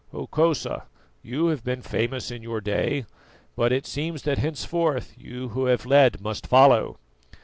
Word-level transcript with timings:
Hokosa, 0.11 0.87
you 1.21 1.49
have 1.49 1.63
been 1.63 1.83
famous 1.83 2.31
in 2.31 2.41
your 2.41 2.59
day, 2.59 3.05
but 3.55 3.71
it 3.71 3.85
seems 3.85 4.23
that 4.23 4.39
henceforth 4.39 5.13
you 5.15 5.49
who 5.49 5.65
have 5.65 5.85
led 5.85 6.19
must 6.21 6.47
follow." 6.47 6.97